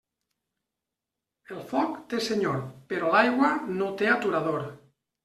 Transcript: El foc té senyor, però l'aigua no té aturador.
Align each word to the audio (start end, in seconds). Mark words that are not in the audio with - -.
El 1.55 1.59
foc 1.71 1.99
té 2.13 2.21
senyor, 2.29 2.57
però 2.95 3.13
l'aigua 3.17 3.51
no 3.75 3.91
té 4.01 4.09
aturador. 4.15 4.65